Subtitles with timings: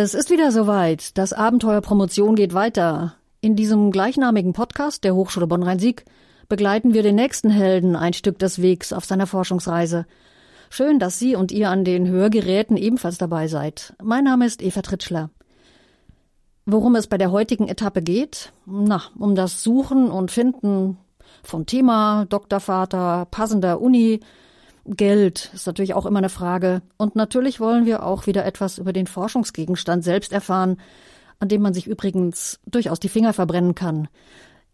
[0.00, 1.18] Es ist wieder soweit.
[1.18, 3.14] Das Abenteuer Promotion geht weiter.
[3.40, 6.04] In diesem gleichnamigen Podcast der Hochschule Bonn-Rhein-Sieg
[6.48, 10.06] begleiten wir den nächsten Helden ein Stück des Wegs auf seiner Forschungsreise.
[10.70, 13.94] Schön, dass Sie und ihr an den Hörgeräten ebenfalls dabei seid.
[14.00, 15.30] Mein Name ist Eva Tritschler.
[16.64, 18.52] Worum es bei der heutigen Etappe geht?
[18.66, 20.96] Na, um das Suchen und Finden
[21.42, 24.20] von Thema, Doktorvater, passender Uni,
[24.88, 26.82] Geld ist natürlich auch immer eine Frage.
[26.96, 30.78] Und natürlich wollen wir auch wieder etwas über den Forschungsgegenstand selbst erfahren,
[31.40, 34.08] an dem man sich übrigens durchaus die Finger verbrennen kann.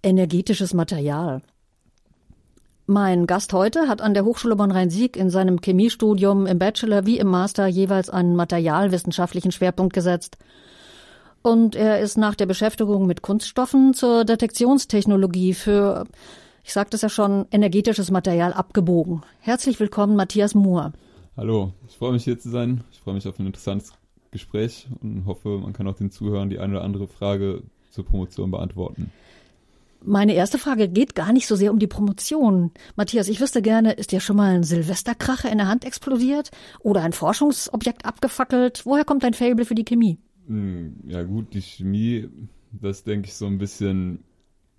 [0.02, 1.42] Energetisches Material.
[2.86, 7.28] Mein Gast heute hat an der Hochschule Bonn-Rhein-Sieg in seinem Chemiestudium im Bachelor wie im
[7.28, 10.36] Master jeweils einen materialwissenschaftlichen Schwerpunkt gesetzt.
[11.42, 16.04] Und er ist nach der Beschäftigung mit Kunststoffen zur Detektionstechnologie für
[16.64, 19.22] ich sagte es ja schon, energetisches Material abgebogen.
[19.40, 20.94] Herzlich willkommen, Matthias Moore.
[21.36, 22.82] Hallo, ich freue mich hier zu sein.
[22.90, 23.92] Ich freue mich auf ein interessantes
[24.30, 28.50] Gespräch und hoffe, man kann auch den Zuhörern die eine oder andere Frage zur Promotion
[28.50, 29.12] beantworten.
[30.02, 32.72] Meine erste Frage geht gar nicht so sehr um die Promotion.
[32.96, 37.02] Matthias, ich wüsste gerne, ist dir schon mal ein Silvesterkracher in der Hand explodiert oder
[37.02, 38.86] ein Forschungsobjekt abgefackelt?
[38.86, 40.18] Woher kommt dein Fable für die Chemie?
[40.46, 42.28] Hm, ja gut, die Chemie,
[42.72, 44.24] das denke ich so ein bisschen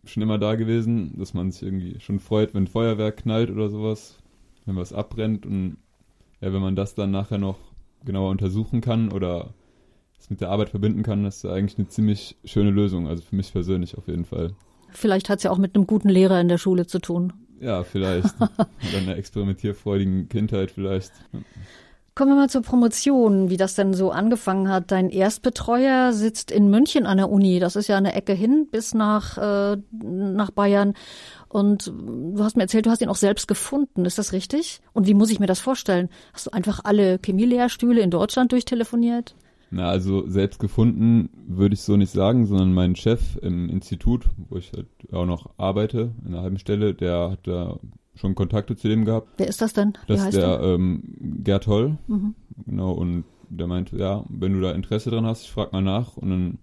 [0.05, 4.17] schon immer da gewesen, dass man sich irgendwie schon freut, wenn Feuerwerk knallt oder sowas,
[4.65, 5.77] wenn was abbrennt und
[6.41, 7.57] ja, wenn man das dann nachher noch
[8.03, 9.53] genauer untersuchen kann oder
[10.19, 13.35] es mit der Arbeit verbinden kann, das ist eigentlich eine ziemlich schöne Lösung, also für
[13.35, 14.53] mich persönlich auf jeden Fall.
[14.91, 17.33] Vielleicht hat es ja auch mit einem guten Lehrer in der Schule zu tun.
[17.59, 18.33] Ja, vielleicht.
[18.41, 21.11] Oder einer experimentierfreudigen Kindheit vielleicht.
[22.17, 24.89] Kommen wir mal zur Promotion, wie das denn so angefangen hat.
[24.89, 27.59] Dein Erstbetreuer sitzt in München an der Uni.
[27.59, 30.93] Das ist ja eine Ecke hin bis nach, äh, nach Bayern.
[31.49, 34.05] Und du hast mir erzählt, du hast ihn auch selbst gefunden.
[34.05, 34.79] Ist das richtig?
[34.93, 36.07] Und wie muss ich mir das vorstellen?
[36.31, 39.35] Hast du einfach alle Chemielehrstühle in Deutschland durchtelefoniert?
[39.71, 44.57] Na, also selbst gefunden würde ich so nicht sagen, sondern mein Chef im Institut, wo
[44.57, 47.79] ich halt auch noch arbeite, in einer halben Stelle, der hat da
[48.15, 49.27] schon Kontakte zu dem gehabt.
[49.37, 49.93] Wer ist das denn?
[50.05, 51.03] Wie das ist der ähm,
[51.43, 51.97] Gerd Holl.
[52.07, 52.35] Mhm.
[52.65, 56.17] Genau, und der meinte, ja, wenn du da Interesse dran hast, ich frag mal nach.
[56.17, 56.57] Und dann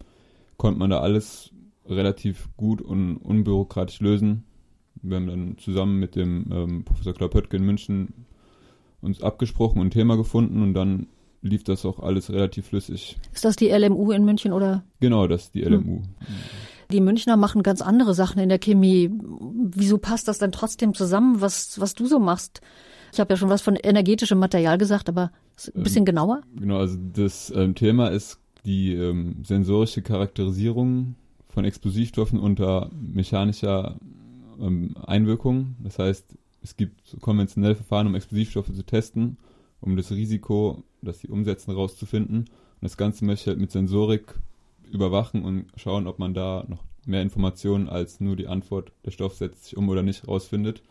[0.56, 1.50] konnte man da alles
[1.86, 4.44] relativ gut und unbürokratisch lösen.
[5.02, 8.26] Wir haben dann zusammen mit dem ähm, Professor Klaus Pöttke in München
[9.00, 11.08] uns abgesprochen und ein Thema gefunden und dann
[11.42, 13.18] lief das auch alles relativ flüssig.
[13.32, 14.84] Ist das die LMU in München oder?
[15.00, 15.96] Genau, das ist die LMU.
[15.96, 16.08] Hm.
[16.90, 19.10] Die Münchner machen ganz andere Sachen in der Chemie.
[19.10, 22.60] Wieso passt das dann trotzdem zusammen, was, was du so machst?
[23.12, 25.32] Ich habe ja schon was von energetischem Material gesagt, aber
[25.74, 26.42] ein bisschen ähm, genauer?
[26.54, 31.16] Genau, also das ähm, Thema ist die ähm, sensorische Charakterisierung
[31.48, 33.98] von Explosivstoffen unter mechanischer
[34.60, 35.76] ähm, Einwirkung.
[35.80, 39.36] Das heißt, es gibt konventionelle Verfahren, um Explosivstoffe zu testen,
[39.82, 42.38] um das Risiko, das sie umsetzen, rauszufinden.
[42.38, 42.48] Und
[42.80, 44.38] das Ganze möchte ich halt mit Sensorik
[44.90, 49.34] überwachen und schauen, ob man da noch mehr Informationen als nur die Antwort, der Stoff
[49.34, 50.82] setzt sich um oder nicht, rausfindet.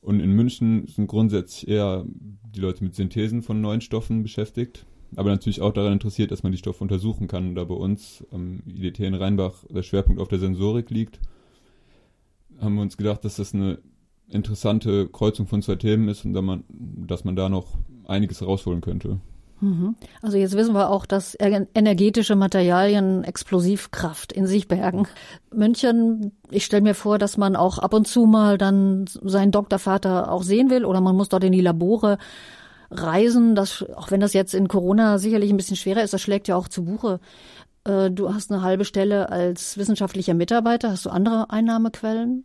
[0.00, 4.84] Und in München sind grundsätzlich eher die Leute mit Synthesen von neuen Stoffen beschäftigt,
[5.16, 7.54] aber natürlich auch daran interessiert, dass man die Stoffe untersuchen kann.
[7.54, 11.20] Da bei uns am IDT in Rheinbach der Schwerpunkt auf der Sensorik liegt,
[12.60, 13.78] haben wir uns gedacht, dass das eine
[14.28, 16.34] interessante Kreuzung von zwei Themen ist und
[17.06, 17.78] dass man da noch
[18.12, 19.18] einiges rausholen könnte.
[19.62, 19.94] Mhm.
[20.22, 25.06] Also jetzt wissen wir auch, dass energetische Materialien Explosivkraft in sich bergen.
[25.54, 30.32] München, ich stelle mir vor, dass man auch ab und zu mal dann seinen Doktorvater
[30.32, 32.18] auch sehen will oder man muss dort in die Labore
[32.90, 33.54] reisen.
[33.54, 36.56] Das, auch wenn das jetzt in Corona sicherlich ein bisschen schwerer ist, das schlägt ja
[36.56, 37.20] auch zu Buche.
[37.84, 40.90] Äh, du hast eine halbe Stelle als wissenschaftlicher Mitarbeiter.
[40.90, 42.44] Hast du andere Einnahmequellen?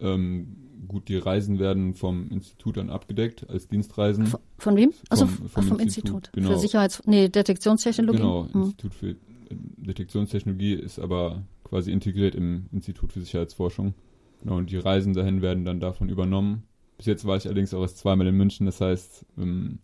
[0.00, 0.56] Ähm
[0.90, 4.26] gut, die Reisen werden vom Institut dann abgedeckt als Dienstreisen.
[4.26, 4.92] Von, von wem?
[5.08, 6.32] Also vom, vom, vom Institut, Institut.
[6.32, 6.50] Genau.
[6.50, 8.18] Für Sicherheits-, nee, Detektionstechnologie.
[8.18, 8.62] Genau, mhm.
[8.62, 9.16] Institut für
[9.50, 13.94] Detektionstechnologie ist aber quasi integriert im Institut für Sicherheitsforschung.
[14.42, 16.64] Genau, und die Reisen dahin werden dann davon übernommen.
[16.96, 19.78] Bis jetzt war ich allerdings auch erst zweimal in München, das heißt, ähm,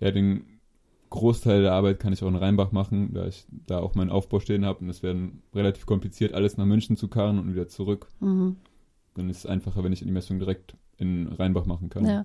[0.00, 0.44] ja, den
[1.10, 4.40] Großteil der Arbeit kann ich auch in Rheinbach machen, da ich da auch meinen Aufbau
[4.40, 5.16] stehen habe und es wäre
[5.54, 8.08] relativ kompliziert, alles nach München zu karren und wieder zurück.
[8.20, 8.56] Mhm
[9.14, 12.06] dann ist es einfacher, wenn ich die Messung direkt in Rheinbach machen kann.
[12.06, 12.24] Ja.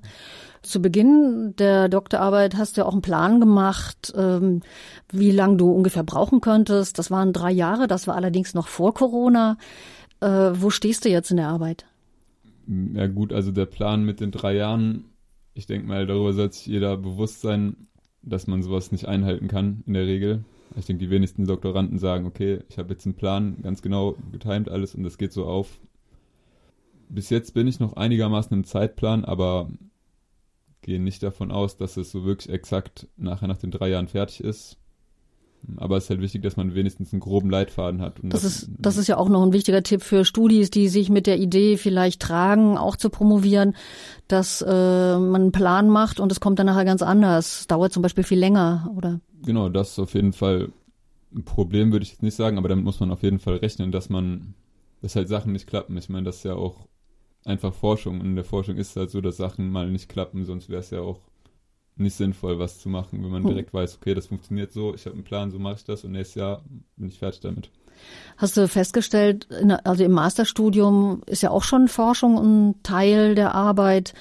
[0.62, 4.62] Zu Beginn der Doktorarbeit hast du ja auch einen Plan gemacht, ähm,
[5.12, 7.00] wie lange du ungefähr brauchen könntest.
[7.00, 9.57] Das waren drei Jahre, das war allerdings noch vor Corona.
[10.19, 11.86] Äh, wo stehst du jetzt in der Arbeit?
[12.94, 15.06] Ja gut, also der Plan mit den drei Jahren,
[15.54, 17.88] ich denke mal, darüber sollte sich jeder bewusst sein,
[18.22, 20.44] dass man sowas nicht einhalten kann in der Regel.
[20.75, 24.69] Ich denke, die wenigsten Doktoranden sagen, okay, ich habe jetzt einen Plan, ganz genau getimt
[24.69, 25.80] alles und das geht so auf
[27.09, 29.69] bis jetzt bin ich noch einigermaßen im Zeitplan, aber
[30.81, 34.42] gehe nicht davon aus, dass es so wirklich exakt nachher nach den drei Jahren fertig
[34.42, 34.77] ist.
[35.75, 38.19] Aber es ist halt wichtig, dass man wenigstens einen groben Leitfaden hat.
[38.21, 41.09] Das, das, ist, das ist ja auch noch ein wichtiger Tipp für Studis, die sich
[41.09, 43.75] mit der Idee vielleicht tragen, auch zu promovieren,
[44.27, 47.62] dass äh, man einen Plan macht und es kommt dann nachher ganz anders.
[47.62, 49.19] Es dauert zum Beispiel viel länger, oder?
[49.44, 50.69] Genau, das ist auf jeden Fall
[51.36, 53.92] ein Problem, würde ich jetzt nicht sagen, aber damit muss man auf jeden Fall rechnen,
[53.92, 54.54] dass man,
[55.01, 55.98] dass halt Sachen nicht klappen.
[55.98, 56.88] Ich meine, das ist ja auch
[57.47, 58.19] einfach Forschung.
[58.19, 60.81] Und in der Forschung ist es halt so, dass Sachen mal nicht klappen, sonst wäre
[60.81, 61.19] es ja auch
[61.95, 63.49] nicht sinnvoll, was zu machen, wenn man hm.
[63.49, 66.11] direkt weiß, okay, das funktioniert so, ich habe einen Plan, so mache ich das und
[66.11, 66.61] nächstes Jahr
[66.95, 67.71] bin ich fertig damit.
[68.38, 69.47] Hast du festgestellt,
[69.83, 74.13] also im Masterstudium ist ja auch schon Forschung ein Teil der Arbeit.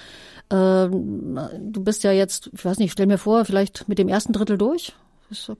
[0.49, 4.33] Ähm, du bist ja jetzt, ich weiß nicht, stell mir vor, vielleicht mit dem ersten
[4.33, 4.95] Drittel durch.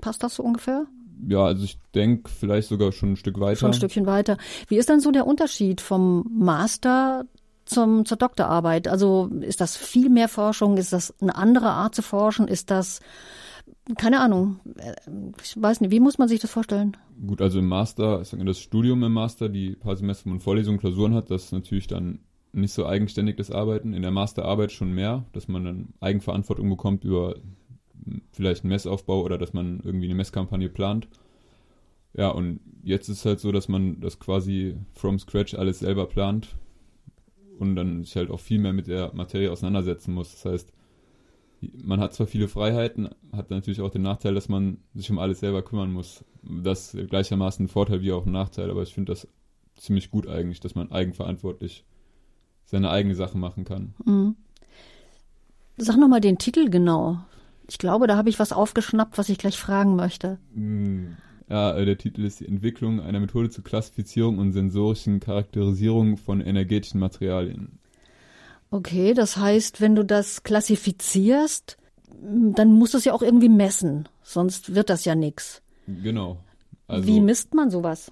[0.01, 0.87] Passt das so ungefähr?
[1.29, 3.61] Ja, also ich denke vielleicht sogar schon ein Stück weiter.
[3.61, 4.37] Schon ein Stückchen weiter.
[4.69, 7.27] Wie ist dann so der Unterschied vom Master
[7.67, 8.89] zum, zur Doktorarbeit?
[8.89, 10.77] Also ist das viel mehr Forschung?
[10.77, 12.49] Ist das eine andere Art zu forschen?
[12.49, 13.01] Ist das,
[13.99, 14.61] keine Ahnung,
[15.43, 16.97] ich weiß nicht, wie muss man sich das vorstellen?
[17.27, 20.79] Gut, also im Master, ich sage das Studium im Master, die paar Semester und Vorlesungen,
[20.79, 22.21] Klausuren hat, das ist natürlich dann
[22.53, 23.93] nicht so eigenständig das Arbeiten.
[23.93, 27.37] In der Masterarbeit schon mehr, dass man dann Eigenverantwortung bekommt über
[28.33, 31.09] vielleicht einen Messaufbau oder dass man irgendwie eine Messkampagne plant.
[32.15, 36.07] Ja, und jetzt ist es halt so, dass man das quasi from scratch alles selber
[36.07, 36.57] plant
[37.59, 40.33] und dann sich halt auch viel mehr mit der Materie auseinandersetzen muss.
[40.33, 40.73] Das heißt,
[41.61, 45.41] man hat zwar viele Freiheiten, hat natürlich auch den Nachteil, dass man sich um alles
[45.41, 46.25] selber kümmern muss.
[46.43, 49.29] Das ist gleichermaßen ein Vorteil wie auch ein Nachteil, aber ich finde das
[49.77, 51.85] ziemlich gut eigentlich, dass man eigenverantwortlich
[52.65, 53.95] seine eigene Sache machen kann.
[54.05, 54.37] Mhm.
[55.77, 57.21] Sag nochmal den Titel genau.
[57.69, 60.39] Ich glaube, da habe ich was aufgeschnappt, was ich gleich fragen möchte.
[61.49, 66.41] Ja, äh, der Titel ist die Entwicklung einer Methode zur Klassifizierung und sensorischen Charakterisierung von
[66.41, 67.79] energetischen Materialien.
[68.71, 71.77] Okay, das heißt, wenn du das klassifizierst,
[72.21, 75.63] dann musst du es ja auch irgendwie messen, sonst wird das ja nichts.
[75.87, 76.39] Genau.
[76.89, 78.11] Also, Wie misst man sowas?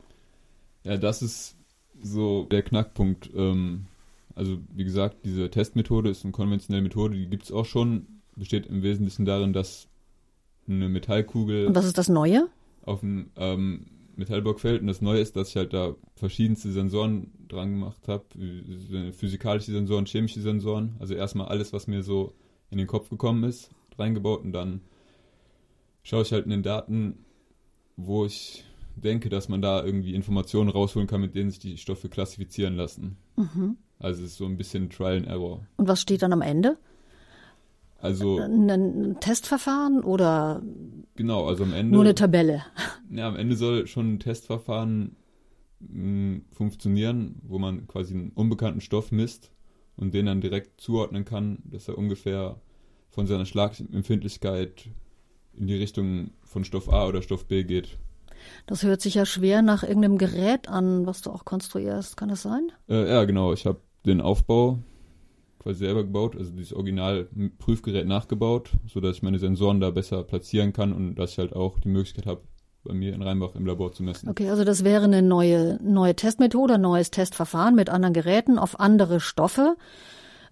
[0.85, 1.57] Ja, das ist
[2.01, 3.31] so der Knackpunkt.
[3.35, 3.87] Ähm,
[4.35, 8.07] also wie gesagt, diese Testmethode ist eine konventionelle Methode, die gibt es auch schon,
[8.37, 9.89] besteht im Wesentlichen darin, dass
[10.69, 11.67] eine Metallkugel.
[11.67, 12.49] Und was ist das Neue?
[12.85, 13.87] Auf dem ähm,
[14.17, 18.25] Metallblockfeld und das Neue ist, dass ich halt da verschiedenste Sensoren dran gemacht habe,
[19.13, 22.33] physikalische Sensoren, chemische Sensoren, also erstmal alles, was mir so
[22.71, 24.81] in den Kopf gekommen ist, reingebaut und dann
[26.03, 27.25] schaue ich halt in den Daten,
[27.97, 28.65] wo ich
[28.97, 33.17] denke, dass man da irgendwie Informationen rausholen kann, mit denen sich die Stoffe klassifizieren lassen.
[33.37, 33.77] Mhm.
[33.99, 35.67] Also es ist so ein bisschen Trial and Error.
[35.77, 36.77] Und was steht dann am Ende?
[38.05, 40.61] Also ein Testverfahren oder
[41.17, 42.63] genau, also am Ende nur eine Tabelle.
[43.11, 45.17] Ja, am Ende soll schon ein Testverfahren
[45.81, 49.51] mh, hm, funktionieren, wo man quasi einen unbekannten Stoff misst
[49.97, 52.61] und den dann direkt zuordnen kann, dass er ungefähr
[53.09, 54.91] von seiner Schlagempfindlichkeit
[55.55, 57.97] in die Richtung von Stoff A oder Stoff B geht.
[58.67, 62.19] Das hört sich ja schwer nach irgendeinem Gerät an, was du auch konstruierst.
[62.19, 62.71] Kann das sein?
[62.87, 63.55] Äh, ja, genau.
[63.55, 64.81] Ich habe den Aufbau
[65.65, 70.93] quasi selber gebaut, also dieses Original-Prüfgerät nachgebaut, sodass ich meine Sensoren da besser platzieren kann
[70.93, 72.43] und dass ich halt auch die Möglichkeit habe,
[72.85, 74.29] bei mir in Rheinbach im Labor zu messen.
[74.29, 78.79] Okay, also das wäre eine neue, neue Testmethode, ein neues Testverfahren mit anderen Geräten auf
[78.79, 79.77] andere Stoffe.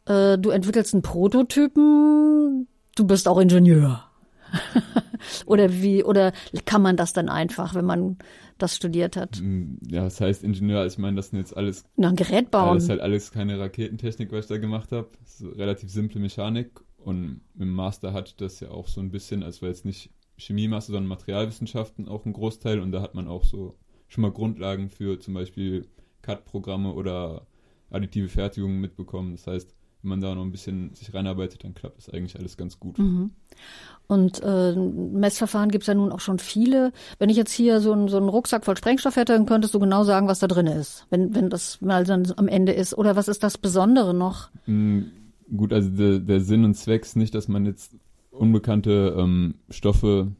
[0.06, 4.04] Äh, du entwickelst einen Prototypen, du bist auch Ingenieur.
[5.46, 6.32] oder wie, oder
[6.64, 8.18] kann man das dann einfach, wenn man
[8.58, 9.40] das studiert hat?
[9.40, 11.84] Mm, ja, das heißt Ingenieur, ich meine, das sind jetzt alles.
[11.96, 12.74] Na, ein Gerät bauen.
[12.74, 15.10] Das ist halt alles keine Raketentechnik, was ich da gemacht habe.
[15.20, 16.80] Das ist relativ simple Mechanik.
[16.98, 20.92] Und im Master hat das ja auch so ein bisschen, als war jetzt nicht Chemiemaster,
[20.92, 22.80] sondern Materialwissenschaften auch ein Großteil.
[22.80, 23.76] Und da hat man auch so
[24.08, 25.88] schon mal Grundlagen für zum Beispiel
[26.22, 27.46] CAD-Programme oder
[27.90, 29.32] additive Fertigungen mitbekommen.
[29.32, 32.56] Das heißt, wenn man da noch ein bisschen sich reinarbeitet, dann klappt das eigentlich alles
[32.56, 32.98] ganz gut.
[32.98, 33.30] Mhm.
[34.08, 36.92] Und äh, Messverfahren gibt es ja nun auch schon viele.
[37.18, 39.78] Wenn ich jetzt hier so, ein, so einen Rucksack voll Sprengstoff hätte, dann könntest du
[39.78, 42.96] genau sagen, was da drin ist, wenn, wenn das mal dann am Ende ist.
[42.98, 44.50] Oder was ist das Besondere noch?
[44.66, 45.12] Mhm,
[45.56, 47.94] gut, also der, der Sinn und Zweck ist nicht, dass man jetzt
[48.30, 50.32] unbekannte ähm, Stoffe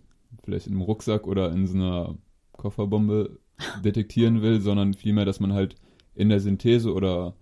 [0.43, 2.15] vielleicht in einem Rucksack oder in so einer
[2.57, 3.39] Kofferbombe
[3.85, 5.77] detektieren will, sondern vielmehr, dass man halt
[6.15, 7.35] in der Synthese oder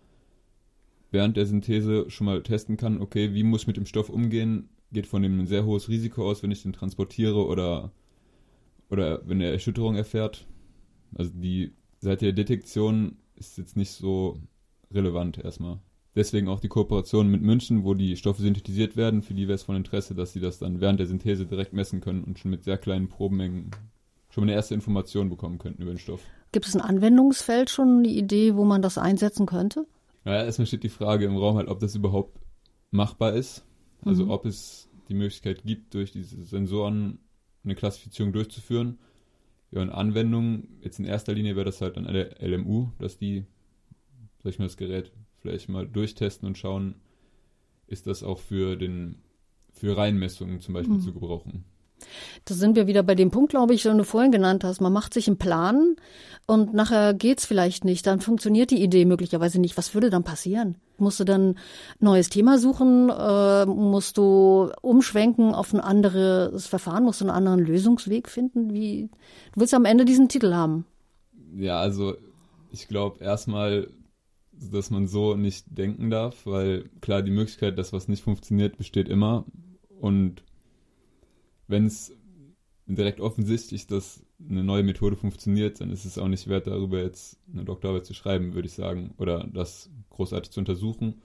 [1.11, 4.69] während der Synthese schon mal testen kann, okay, wie muss ich mit dem Stoff umgehen?
[4.93, 7.93] Geht von dem ein sehr hohes Risiko aus, wenn ich den transportiere oder,
[8.91, 10.47] oder wenn er Erschütterung erfährt?
[11.15, 14.39] Also die Seite der Detektion ist jetzt nicht so
[14.93, 15.79] relevant erstmal.
[16.17, 19.23] Deswegen auch die Kooperation mit München, wo die Stoffe synthetisiert werden.
[19.23, 22.01] Für die wäre es von Interesse, dass sie das dann während der Synthese direkt messen
[22.01, 23.71] können und schon mit sehr kleinen Probenmengen
[24.29, 26.21] schon eine erste Information bekommen könnten über den Stoff.
[26.53, 29.87] Gibt es ein Anwendungsfeld schon, eine Idee, wo man das einsetzen könnte?
[30.25, 32.39] Ja, erstmal steht die Frage im Raum halt, ob das überhaupt
[32.91, 33.65] machbar ist.
[34.05, 34.31] Also mhm.
[34.31, 37.19] ob es die Möglichkeit gibt, durch diese Sensoren
[37.65, 38.99] eine Klassifizierung durchzuführen.
[39.71, 43.45] Ja, und Anwendung, jetzt in erster Linie wäre das halt an der LMU, dass die,
[44.43, 46.97] sag ich mal, das Gerät vielleicht mal durchtesten und schauen,
[47.87, 49.23] ist das auch für den,
[49.73, 51.01] für Reihenmessungen zum Beispiel mhm.
[51.01, 51.65] zu gebrauchen.
[52.45, 54.81] Da sind wir wieder bei dem Punkt, glaube ich, den du vorhin genannt hast.
[54.81, 55.97] Man macht sich einen Plan
[56.47, 58.07] und nachher geht's vielleicht nicht.
[58.07, 59.77] Dann funktioniert die Idee möglicherweise nicht.
[59.77, 60.77] Was würde dann passieren?
[60.99, 61.57] Musst du dann
[61.99, 63.09] neues Thema suchen?
[63.09, 67.05] Äh, musst du umschwenken auf ein anderes Verfahren?
[67.05, 68.73] Musst du einen anderen Lösungsweg finden?
[68.73, 69.09] Wie,
[69.53, 70.85] du willst am Ende diesen Titel haben.
[71.57, 72.17] Ja, also
[72.71, 73.89] ich glaube erstmal,
[74.53, 79.09] dass man so nicht denken darf, weil klar, die Möglichkeit, dass was nicht funktioniert, besteht
[79.09, 79.45] immer.
[80.01, 80.43] Und
[81.71, 82.13] wenn es
[82.87, 87.01] direkt offensichtlich ist, dass eine neue Methode funktioniert, dann ist es auch nicht wert, darüber
[87.01, 91.23] jetzt eine Doktorarbeit zu schreiben, würde ich sagen, oder das großartig zu untersuchen.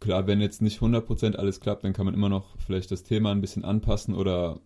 [0.00, 3.32] Klar, wenn jetzt nicht 100% alles klappt, dann kann man immer noch vielleicht das Thema
[3.32, 4.60] ein bisschen anpassen oder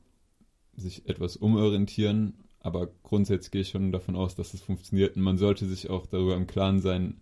[0.76, 5.38] sich etwas umorientieren, aber grundsätzlich gehe ich schon davon aus, dass es funktioniert und man
[5.38, 7.20] sollte sich auch darüber im Klaren sein,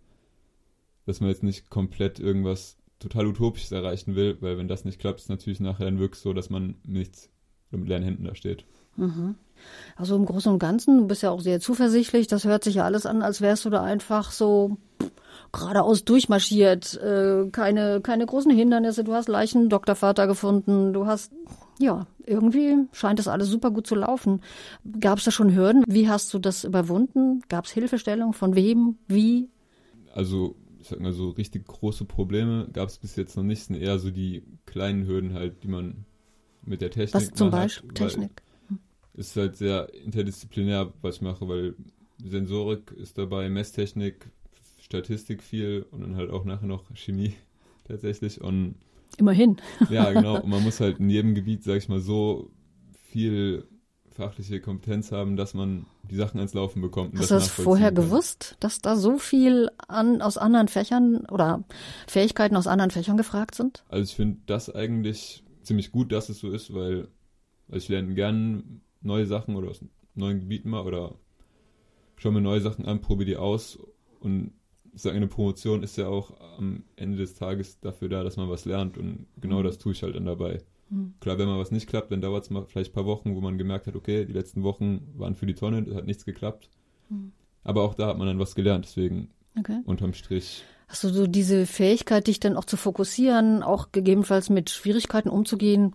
[1.05, 5.21] dass man jetzt nicht komplett irgendwas total Utopisches erreichen will, weil wenn das nicht klappt,
[5.21, 7.31] ist natürlich nachher dann wirklich so, dass man nichts
[7.71, 8.65] mit leeren Händen da steht.
[8.97, 9.35] Mhm.
[9.97, 12.85] Also im Großen und Ganzen, du bist ja auch sehr zuversichtlich, das hört sich ja
[12.85, 14.77] alles an, als wärst du da einfach so
[15.53, 21.33] geradeaus durchmarschiert, äh, keine, keine großen Hindernisse, du hast Leichen Doktorvater gefunden, du hast,
[21.79, 24.43] ja, irgendwie scheint das alles super gut zu laufen.
[25.01, 25.85] Gab es da schon Hürden?
[25.87, 27.43] Wie hast du das überwunden?
[27.49, 28.33] Gab es Hilfestellung?
[28.33, 28.99] Von wem?
[29.07, 29.49] Wie?
[30.13, 30.57] Also
[30.87, 33.59] ich sag mal so richtig große Probleme gab es bis jetzt noch nicht.
[33.63, 36.05] Es sind eher so die kleinen Hürden halt, die man
[36.63, 37.89] mit der Technik Was zum Beispiel?
[37.89, 38.43] Hat, Technik.
[39.15, 41.75] Ist halt sehr interdisziplinär, was ich mache, weil
[42.25, 44.31] Sensorik ist dabei, Messtechnik,
[44.81, 47.35] Statistik viel und dann halt auch nachher noch Chemie
[47.85, 48.41] tatsächlich.
[48.41, 48.77] Und
[49.17, 49.57] Immerhin.
[49.91, 50.37] Ja, genau.
[50.41, 52.49] Und man muss halt in jedem Gebiet, sag ich mal, so
[53.11, 53.67] viel
[54.13, 57.19] fachliche Kompetenz haben, dass man die Sachen ans Laufen bekommt.
[57.19, 58.05] Hast du das vorher kann.
[58.05, 61.65] gewusst, dass da so viel an, aus anderen Fächern oder
[62.07, 63.85] Fähigkeiten aus anderen Fächern gefragt sind?
[63.89, 67.09] Also ich finde das eigentlich ziemlich gut, dass es so ist, weil
[67.69, 68.63] also ich lerne gerne
[69.03, 69.81] neue Sachen oder aus
[70.15, 71.15] neuen Gebieten mal oder
[72.17, 73.79] schaue mir neue Sachen an, probiere die aus
[74.21, 74.53] und
[74.95, 78.65] sage, eine Promotion ist ja auch am Ende des Tages dafür da, dass man was
[78.65, 79.65] lernt und genau mhm.
[79.65, 80.63] das tue ich halt dann dabei.
[80.91, 81.15] Mhm.
[81.21, 83.41] Klar, wenn mal was nicht klappt, dann dauert es mal vielleicht ein paar Wochen, wo
[83.41, 86.71] man gemerkt hat, okay, die letzten Wochen waren für die Tonne, es hat nichts geklappt.
[87.09, 87.33] Mhm.
[87.65, 89.81] Aber auch da hat man dann was gelernt, deswegen okay.
[89.85, 90.65] unterm Strich.
[90.89, 95.95] Hast du so diese Fähigkeit, dich dann auch zu fokussieren, auch gegebenenfalls mit Schwierigkeiten umzugehen?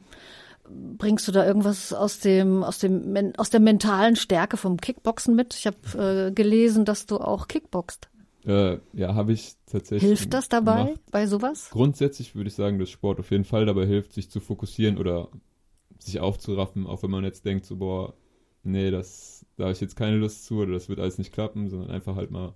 [0.68, 5.54] Bringst du da irgendwas aus dem aus dem aus der mentalen Stärke vom Kickboxen mit?
[5.54, 8.11] Ich habe äh, gelesen, dass du auch Kickboxst.
[8.46, 10.08] Äh, ja, habe ich tatsächlich.
[10.08, 11.02] Hilft das dabei gemacht.
[11.12, 11.70] bei sowas?
[11.70, 15.30] Grundsätzlich würde ich sagen, dass Sport auf jeden Fall dabei hilft, sich zu fokussieren oder
[16.00, 18.16] sich aufzuraffen, auch wenn man jetzt denkt, so, boah,
[18.64, 21.70] nee, das, da habe ich jetzt keine Lust zu oder das wird alles nicht klappen,
[21.70, 22.56] sondern einfach halt mal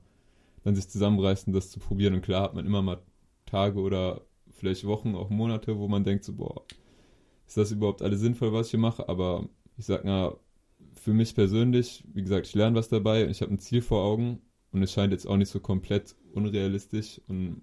[0.64, 2.16] dann sich zusammenreißen, das zu probieren.
[2.16, 3.00] Und klar hat man immer mal
[3.46, 6.64] Tage oder vielleicht Wochen, auch Monate, wo man denkt, so, boah,
[7.46, 9.08] ist das überhaupt alles sinnvoll, was ich hier mache?
[9.08, 10.36] Aber ich sag mal,
[10.96, 14.04] für mich persönlich, wie gesagt, ich lerne was dabei und ich habe ein Ziel vor
[14.04, 14.42] Augen
[14.76, 17.22] und es scheint jetzt auch nicht so komplett unrealistisch.
[17.30, 17.62] Und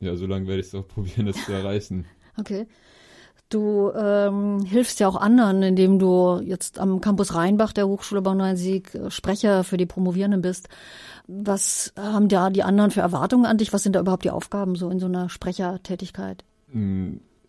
[0.00, 2.04] ja, so lange werde ich es auch probieren, das zu erreichen.
[2.36, 2.66] Okay.
[3.48, 8.94] Du ähm, hilfst ja auch anderen, indem du jetzt am Campus Rheinbach der Hochschule Bonn-Rhein-Sieg
[8.94, 10.68] äh, Sprecher für die Promovierenden bist.
[11.28, 13.72] Was haben da die anderen für Erwartungen an dich?
[13.72, 16.44] Was sind da überhaupt die Aufgaben so in so einer Sprechertätigkeit?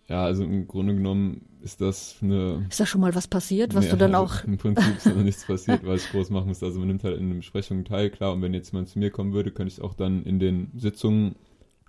[0.09, 2.65] Ja, also im Grunde genommen ist das eine.
[2.67, 4.43] Ist da schon mal was passiert, was nee, du dann also auch.
[4.43, 6.63] Im Prinzip ist da noch nichts passiert, was ich groß machen muss.
[6.63, 8.33] Also man nimmt halt in den Besprechungen teil, klar.
[8.33, 10.71] Und wenn jetzt jemand zu mir kommen würde, könnte ich es auch dann in den
[10.75, 11.35] Sitzungen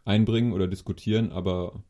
[0.04, 1.32] einbringen oder diskutieren.
[1.32, 1.82] Aber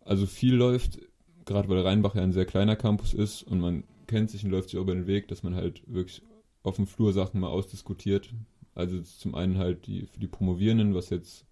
[0.00, 0.98] also viel läuft,
[1.44, 4.70] gerade weil Rheinbach ja ein sehr kleiner Campus ist und man kennt sich und läuft
[4.70, 6.22] sich über den Weg, dass man halt wirklich
[6.64, 8.34] auf dem Flur Sachen mal ausdiskutiert.
[8.74, 11.46] Also zum einen halt die für die Promovierenden, was jetzt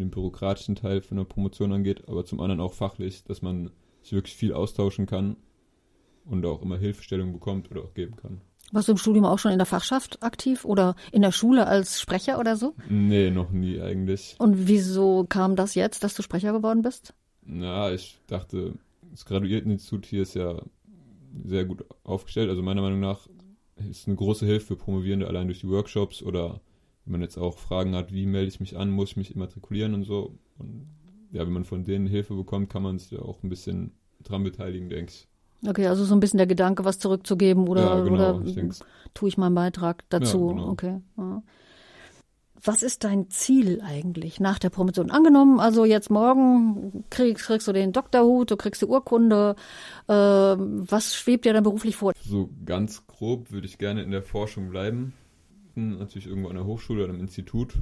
[0.00, 3.70] den bürokratischen Teil von der Promotion angeht, aber zum anderen auch fachlich, dass man
[4.02, 5.36] sich wirklich viel austauschen kann
[6.24, 8.40] und auch immer Hilfestellung bekommt oder auch geben kann.
[8.72, 12.00] Warst du im Studium auch schon in der Fachschaft aktiv oder in der Schule als
[12.00, 12.74] Sprecher oder so?
[12.88, 14.34] Nee, noch nie eigentlich.
[14.38, 17.14] Und wieso kam das jetzt, dass du Sprecher geworden bist?
[17.42, 18.74] Na, ich dachte,
[19.12, 20.60] das Graduierteninstitut hier ist ja
[21.44, 22.50] sehr gut aufgestellt.
[22.50, 23.28] Also meiner Meinung nach
[23.88, 26.60] ist eine große Hilfe für Promovierende allein durch die Workshops oder
[27.06, 29.94] wenn man jetzt auch Fragen hat, wie melde ich mich an, muss ich mich immatrikulieren
[29.94, 30.36] und so.
[30.58, 30.86] Und
[31.30, 34.42] ja, wenn man von denen Hilfe bekommt, kann man sich ja auch ein bisschen dran
[34.42, 35.28] beteiligen, denke ich.
[35.66, 38.80] Okay, also so ein bisschen der Gedanke, was zurückzugeben oder, ja, genau, oder ich
[39.14, 40.48] tue ich meinen Beitrag dazu.
[40.48, 40.68] Ja, genau.
[40.68, 41.00] Okay.
[41.16, 41.42] Ja.
[42.62, 45.10] was ist dein Ziel eigentlich nach der Promotion?
[45.10, 49.54] Angenommen, also jetzt morgen kriegst, kriegst du den Doktorhut, du kriegst die Urkunde.
[50.08, 52.12] Äh, was schwebt dir dann beruflich vor?
[52.20, 55.14] So ganz grob würde ich gerne in der Forschung bleiben.
[55.76, 57.74] Natürlich irgendwo an der Hochschule oder im Institut.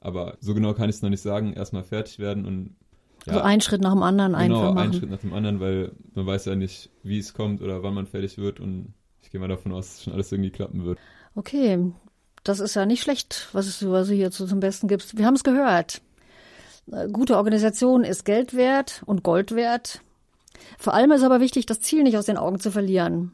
[0.00, 1.52] Aber so genau kann ich es noch nicht sagen.
[1.52, 2.76] Erstmal fertig werden und
[3.26, 4.78] ja, also ein Schritt nach dem anderen genau, einfach machen.
[4.78, 7.94] einen Schritt nach dem anderen, weil man weiß ja nicht, wie es kommt oder wann
[7.94, 10.98] man fertig wird und ich gehe mal davon aus, dass schon alles irgendwie klappen wird.
[11.34, 11.92] Okay,
[12.44, 15.18] das ist ja nicht schlecht, was du, was du hier zum Besten gibst.
[15.18, 16.00] Wir haben es gehört.
[16.90, 20.00] Eine gute Organisation ist Geld wert und Gold wert.
[20.78, 23.32] Vor allem ist aber wichtig, das Ziel nicht aus den Augen zu verlieren.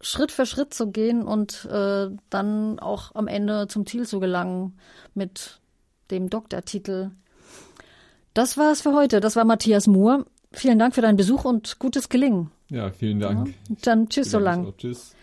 [0.00, 4.78] Schritt für Schritt zu gehen und äh, dann auch am Ende zum Ziel zu gelangen
[5.14, 5.60] mit
[6.10, 7.10] dem Doktortitel.
[8.34, 9.20] Das war es für heute.
[9.20, 10.24] Das war Matthias Moore.
[10.52, 12.50] Vielen Dank für deinen Besuch und gutes Gelingen.
[12.70, 13.48] Ja, vielen Dank.
[13.48, 14.72] Ja, dann tschüss so lang.
[14.78, 15.14] Tschüss.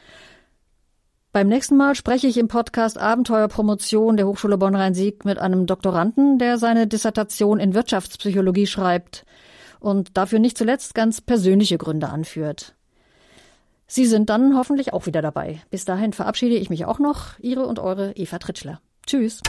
[1.31, 6.57] Beim nächsten Mal spreche ich im Podcast Abenteuerpromotion der Hochschule Bonn-Rhein-Sieg mit einem Doktoranden, der
[6.57, 9.25] seine Dissertation in Wirtschaftspsychologie schreibt
[9.81, 12.75] und dafür nicht zuletzt ganz persönliche Gründe anführt.
[13.87, 15.61] Sie sind dann hoffentlich auch wieder dabei.
[15.69, 17.37] Bis dahin verabschiede ich mich auch noch.
[17.39, 18.81] Ihre und eure Eva Tritschler.
[19.05, 19.41] Tschüss.